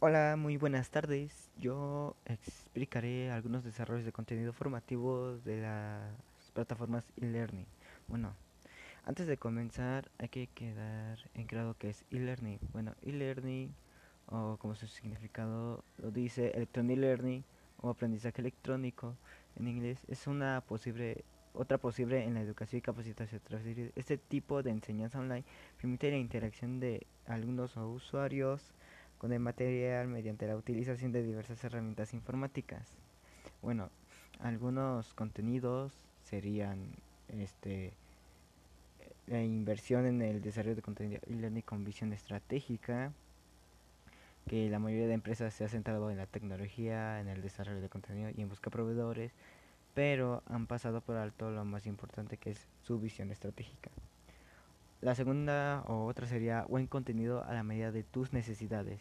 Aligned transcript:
Hola, 0.00 0.36
muy 0.38 0.56
buenas 0.56 0.90
tardes. 0.90 1.50
Yo 1.58 2.14
explicaré 2.24 3.32
algunos 3.32 3.64
desarrollos 3.64 4.04
de 4.04 4.12
contenido 4.12 4.52
formativo 4.52 5.38
de 5.38 5.60
las 5.60 6.12
plataformas 6.54 7.04
e-learning. 7.16 7.66
Bueno, 8.06 8.32
antes 9.04 9.26
de 9.26 9.38
comenzar 9.38 10.08
hay 10.18 10.28
que 10.28 10.46
quedar 10.46 11.18
en 11.34 11.48
claro 11.48 11.74
que 11.76 11.90
es 11.90 12.04
e-learning. 12.12 12.60
Bueno, 12.72 12.94
e-learning 13.02 13.74
o 14.26 14.56
como 14.58 14.76
su 14.76 14.86
significado 14.86 15.82
lo 15.96 16.12
dice, 16.12 16.52
electronic 16.54 16.98
learning 16.98 17.44
o 17.78 17.90
aprendizaje 17.90 18.40
electrónico 18.40 19.16
en 19.56 19.66
inglés 19.66 19.98
es 20.06 20.28
una 20.28 20.60
posible 20.60 21.24
otra 21.54 21.78
posible 21.78 22.22
en 22.22 22.34
la 22.34 22.40
educación 22.40 22.78
y 22.78 22.82
capacitación. 22.82 23.40
Este 23.96 24.16
tipo 24.16 24.62
de 24.62 24.70
enseñanza 24.70 25.18
online 25.18 25.44
permite 25.76 26.08
la 26.12 26.18
interacción 26.18 26.78
de 26.78 27.04
alumnos 27.26 27.76
o 27.76 27.88
usuarios 27.88 28.72
con 29.18 29.32
el 29.32 29.40
material 29.40 30.08
mediante 30.08 30.46
la 30.46 30.56
utilización 30.56 31.12
de 31.12 31.22
diversas 31.22 31.62
herramientas 31.64 32.14
informáticas. 32.14 32.88
Bueno, 33.62 33.90
algunos 34.40 35.14
contenidos 35.14 35.92
serían 36.22 36.92
este 37.28 37.92
la 39.26 39.42
inversión 39.42 40.06
en 40.06 40.22
el 40.22 40.40
desarrollo 40.40 40.76
de 40.76 40.82
contenido 40.82 41.20
y 41.26 41.34
learning 41.34 41.62
con 41.62 41.84
visión 41.84 42.12
estratégica, 42.12 43.12
que 44.48 44.70
la 44.70 44.78
mayoría 44.78 45.06
de 45.06 45.12
empresas 45.12 45.52
se 45.52 45.64
ha 45.64 45.68
centrado 45.68 46.10
en 46.10 46.16
la 46.16 46.26
tecnología, 46.26 47.20
en 47.20 47.28
el 47.28 47.42
desarrollo 47.42 47.82
de 47.82 47.90
contenido 47.90 48.30
y 48.34 48.40
en 48.40 48.48
buscar 48.48 48.72
proveedores, 48.72 49.32
pero 49.94 50.42
han 50.46 50.66
pasado 50.66 51.02
por 51.02 51.16
alto 51.16 51.50
lo 51.50 51.64
más 51.64 51.86
importante 51.86 52.38
que 52.38 52.52
es 52.52 52.66
su 52.84 52.98
visión 52.98 53.30
estratégica. 53.30 53.90
La 55.00 55.14
segunda 55.14 55.84
o 55.86 56.06
otra 56.06 56.26
sería 56.26 56.64
buen 56.64 56.88
contenido 56.88 57.44
a 57.44 57.54
la 57.54 57.62
medida 57.62 57.92
de 57.92 58.02
tus 58.02 58.32
necesidades, 58.32 59.00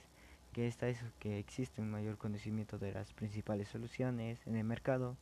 que 0.53 0.67
esta 0.67 0.87
es 0.87 1.03
que 1.17 1.39
existe 1.39 1.81
un 1.81 1.89
mayor 1.89 2.19
conocimiento 2.19 2.77
de 2.77 2.91
las 2.91 3.13
principales 3.13 3.69
soluciones 3.69 4.45
en 4.45 4.55
el 4.55 4.63
mercado. 4.63 5.17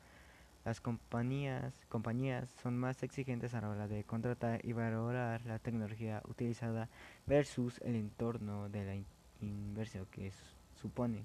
Las 0.65 0.81
compañías, 0.81 1.73
compañías 1.87 2.49
son 2.61 2.77
más 2.77 3.03
exigentes 3.03 3.53
a 3.53 3.61
la 3.61 3.69
hora 3.69 3.87
de 3.87 4.03
contratar 4.03 4.65
y 4.65 4.73
valorar 4.73 5.45
la 5.45 5.59
tecnología 5.59 6.21
utilizada 6.27 6.89
versus 7.25 7.79
el 7.85 7.95
entorno 7.95 8.67
de 8.67 8.83
la 8.83 8.95
inversión 9.39 10.05
que 10.11 10.33
supone. 10.81 11.23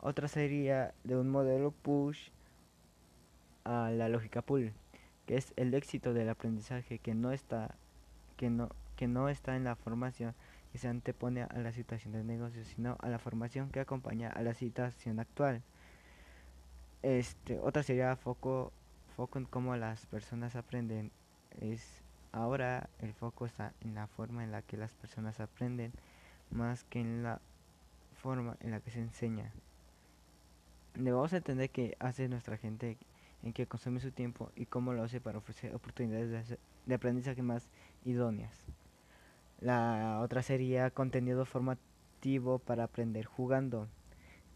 Otra 0.00 0.28
sería 0.28 0.94
de 1.04 1.18
un 1.18 1.28
modelo 1.28 1.72
push 1.72 2.30
a 3.64 3.90
la 3.90 4.08
lógica 4.08 4.40
pull, 4.40 4.72
que 5.26 5.36
es 5.36 5.52
el 5.56 5.74
éxito 5.74 6.14
del 6.14 6.30
aprendizaje 6.30 6.98
que 6.98 7.14
no 7.14 7.32
está 7.32 7.74
que 8.42 8.50
no, 8.50 8.70
que 8.96 9.06
no 9.06 9.28
está 9.28 9.54
en 9.54 9.62
la 9.62 9.76
formación 9.76 10.34
que 10.72 10.78
se 10.78 10.88
antepone 10.88 11.44
a 11.44 11.58
la 11.58 11.70
situación 11.70 12.12
del 12.12 12.26
negocio, 12.26 12.64
sino 12.64 12.96
a 12.98 13.08
la 13.08 13.20
formación 13.20 13.70
que 13.70 13.78
acompaña 13.78 14.30
a 14.30 14.42
la 14.42 14.52
situación 14.52 15.20
actual. 15.20 15.62
Este, 17.02 17.60
otra 17.60 17.84
sería 17.84 18.16
foco, 18.16 18.72
foco 19.16 19.38
en 19.38 19.44
cómo 19.44 19.76
las 19.76 20.06
personas 20.06 20.56
aprenden. 20.56 21.12
Es 21.60 22.02
ahora 22.32 22.88
el 22.98 23.14
foco 23.14 23.46
está 23.46 23.74
en 23.80 23.94
la 23.94 24.08
forma 24.08 24.42
en 24.42 24.50
la 24.50 24.62
que 24.62 24.76
las 24.76 24.92
personas 24.96 25.38
aprenden 25.38 25.92
más 26.50 26.82
que 26.82 26.98
en 26.98 27.22
la 27.22 27.40
forma 28.20 28.56
en 28.58 28.72
la 28.72 28.80
que 28.80 28.90
se 28.90 28.98
enseña. 28.98 29.52
Debemos 30.94 31.32
entender 31.32 31.70
qué 31.70 31.96
hace 32.00 32.28
nuestra 32.28 32.56
gente, 32.56 32.98
en 33.42 33.52
qué 33.52 33.66
consume 33.66 34.00
su 34.00 34.12
tiempo 34.12 34.50
y 34.56 34.66
cómo 34.66 34.92
lo 34.92 35.02
hace 35.02 35.20
para 35.20 35.38
ofrecer 35.38 35.74
oportunidades 35.74 36.48
de, 36.48 36.58
de 36.86 36.94
aprendizaje 36.94 37.42
más 37.42 37.68
idóneas. 38.04 38.66
La 39.60 40.20
otra 40.22 40.42
sería 40.42 40.90
contenido 40.90 41.44
formativo 41.44 42.58
para 42.58 42.84
aprender 42.84 43.26
jugando. 43.26 43.88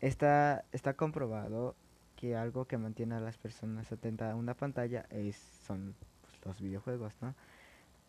Está, 0.01 0.65
está 0.73 0.95
comprobado 0.95 1.75
que 2.17 2.35
algo 2.35 2.65
que 2.65 2.79
mantiene 2.79 3.15
a 3.15 3.21
las 3.21 3.39
personas 3.39 3.93
atentas 3.93 4.33
a 4.33 4.37
una 4.37 4.55
pantalla 4.55 5.07
es, 5.11 5.37
son 5.37 5.95
pues, 6.23 6.45
los 6.45 6.61
videojuegos, 6.61 7.15
¿no? 7.21 7.35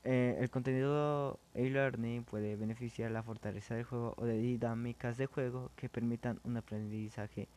Eh, 0.03 0.37
el 0.39 0.49
contenido 0.49 1.39
e-learning 1.53 2.23
puede 2.23 2.55
beneficiar 2.55 3.11
la 3.11 3.23
fortaleza 3.23 3.75
del 3.75 3.83
juego 3.83 4.13
o 4.17 4.25
de 4.25 4.37
dinámicas 4.37 5.17
de 5.17 5.25
juego 5.25 5.69
que 5.75 5.89
permitan 5.89 6.39
un 6.45 6.55
aprendizaje 6.55 7.49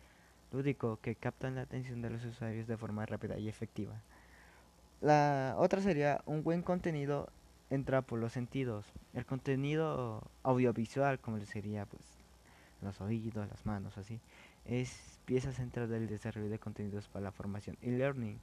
lúdico 0.52 0.98
que 1.00 1.14
captan 1.14 1.54
la 1.54 1.62
atención 1.62 2.02
de 2.02 2.10
los 2.10 2.24
usuarios 2.24 2.66
de 2.66 2.76
forma 2.76 3.06
rápida 3.06 3.38
y 3.38 3.48
efectiva. 3.48 4.00
La 5.00 5.54
otra 5.56 5.80
sería 5.80 6.20
un 6.26 6.42
buen 6.42 6.62
contenido 6.62 7.30
entra 7.70 8.02
por 8.02 8.18
los 8.18 8.32
sentidos. 8.32 8.84
El 9.14 9.24
contenido 9.24 10.22
audiovisual, 10.42 11.20
como 11.20 11.40
sería 11.46 11.86
pues 11.86 12.02
los 12.82 13.00
oídos, 13.00 13.48
las 13.48 13.64
manos, 13.64 13.96
así, 13.96 14.20
es 14.64 15.20
pieza 15.24 15.52
central 15.52 15.88
del 15.88 16.08
desarrollo 16.08 16.50
de 16.50 16.58
contenidos 16.58 17.08
para 17.08 17.24
la 17.24 17.32
formación 17.32 17.76
y 17.80 17.90
learning. 17.90 18.38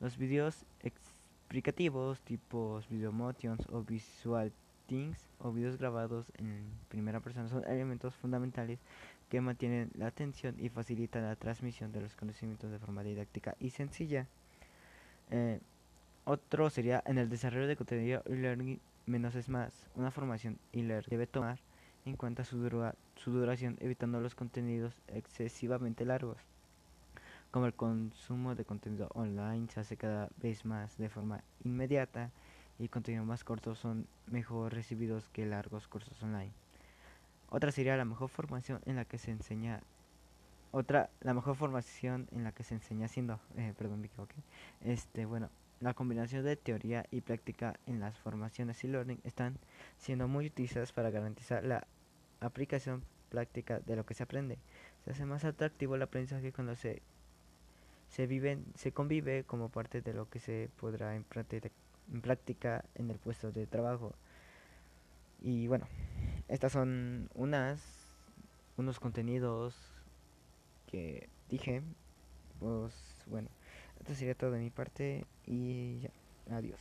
Los 0.00 0.16
videos 0.16 0.64
explicativos, 0.82 2.20
tipos 2.20 2.88
video 2.88 3.10
motions 3.10 3.66
o 3.70 3.82
visual 3.82 4.52
things 4.88 5.28
o 5.38 5.52
videos 5.52 5.78
grabados 5.78 6.32
en 6.38 6.64
primera 6.88 7.20
persona 7.20 7.48
son 7.48 7.64
elementos 7.64 8.14
fundamentales 8.16 8.80
que 9.28 9.40
mantienen 9.40 9.90
la 9.94 10.06
atención 10.06 10.56
y 10.58 10.70
facilitan 10.70 11.22
la 11.22 11.36
transmisión 11.36 11.92
de 11.92 12.00
los 12.00 12.16
conocimientos 12.16 12.72
de 12.72 12.78
forma 12.78 13.04
didáctica 13.04 13.54
y 13.60 13.70
sencilla. 13.70 14.26
Eh, 15.30 15.60
otro 16.24 16.70
sería 16.70 17.02
en 17.06 17.18
el 17.18 17.28
desarrollo 17.28 17.68
de 17.68 17.76
contenido 17.76 18.22
e-learning 18.26 18.80
menos 19.06 19.34
es 19.34 19.48
más. 19.48 19.86
Una 19.94 20.10
formación 20.10 20.58
e-learning 20.72 21.10
debe 21.10 21.26
tomar 21.26 21.58
en 22.04 22.16
cuenta 22.16 22.44
su, 22.44 22.56
su 23.16 23.30
duración 23.30 23.76
evitando 23.80 24.20
los 24.20 24.34
contenidos 24.34 24.94
excesivamente 25.08 26.04
largos. 26.04 26.38
Como 27.50 27.66
el 27.66 27.74
consumo 27.74 28.54
de 28.54 28.64
contenido 28.64 29.08
online 29.14 29.68
se 29.68 29.80
hace 29.80 29.96
cada 29.96 30.28
vez 30.42 30.64
más 30.64 30.96
de 30.98 31.08
forma 31.08 31.42
inmediata 31.64 32.30
y 32.78 32.88
contenidos 32.88 33.26
más 33.26 33.44
cortos 33.44 33.78
son 33.78 34.06
mejor 34.26 34.72
recibidos 34.72 35.28
que 35.30 35.46
largos 35.46 35.88
cursos 35.88 36.22
online. 36.22 36.52
Otra 37.50 37.72
sería 37.72 37.96
la 37.96 38.04
mejor 38.04 38.28
formación 38.28 38.80
en 38.86 38.96
la 38.96 39.04
que 39.04 39.18
se 39.18 39.30
enseña 39.30 39.80
otra 40.70 41.08
la 41.20 41.32
mejor 41.32 41.56
formación 41.56 42.28
en 42.30 42.44
la 42.44 42.52
que 42.52 42.62
se 42.62 42.74
enseña 42.74 43.06
haciendo 43.06 43.40
eh, 43.56 43.72
perdón 43.78 44.02
me 44.02 44.08
equivoqué 44.08 44.34
este 44.82 45.24
bueno 45.24 45.48
la 45.80 45.94
combinación 45.94 46.44
de 46.44 46.56
teoría 46.56 47.06
y 47.10 47.22
práctica 47.22 47.78
en 47.86 48.00
las 48.00 48.18
formaciones 48.18 48.84
y 48.84 48.88
learning 48.88 49.20
están 49.24 49.56
siendo 49.96 50.28
muy 50.28 50.46
utilizadas 50.46 50.92
para 50.92 51.10
garantizar 51.10 51.64
la 51.64 51.86
aplicación 52.40 53.02
práctica 53.30 53.80
de 53.80 53.96
lo 53.96 54.04
que 54.04 54.14
se 54.14 54.24
aprende. 54.24 54.58
Se 55.04 55.12
hace 55.12 55.24
más 55.24 55.44
atractivo 55.44 55.94
el 55.94 56.02
aprendizaje 56.02 56.52
cuando 56.52 56.74
se 56.74 57.02
se 58.08 58.26
vive, 58.26 58.58
se 58.74 58.92
convive 58.92 59.44
como 59.44 59.68
parte 59.68 60.00
de 60.00 60.14
lo 60.14 60.28
que 60.30 60.40
se 60.40 60.70
podrá 60.80 61.14
en 62.12 62.20
práctica 62.20 62.84
en 62.94 63.10
el 63.10 63.18
puesto 63.18 63.52
de 63.52 63.66
trabajo. 63.66 64.14
Y 65.40 65.66
bueno, 65.68 65.86
estas 66.48 66.72
son 66.72 67.28
unas 67.34 67.80
unos 68.76 69.00
contenidos 69.00 69.74
que 70.86 71.28
dije. 71.48 71.82
Pues 72.60 72.92
bueno, 73.26 73.48
esto 74.00 74.14
sería 74.14 74.34
todo 74.34 74.50
de 74.52 74.60
mi 74.60 74.70
parte 74.70 75.24
y 75.46 76.00
ya. 76.00 76.10
Adiós. 76.56 76.80